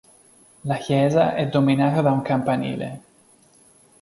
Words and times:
La 0.63 0.77
chiesa 0.77 1.35
è 1.35 1.45
dominata 1.47 2.01
da 2.01 2.09
un 2.11 2.23
campanile. 2.23 3.01